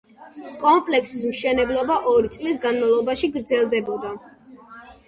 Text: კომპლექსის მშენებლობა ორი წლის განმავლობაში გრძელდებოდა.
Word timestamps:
კომპლექსის 0.63 1.27
მშენებლობა 1.33 1.99
ორი 2.15 2.33
წლის 2.39 2.59
განმავლობაში 2.65 3.31
გრძელდებოდა. 3.39 4.21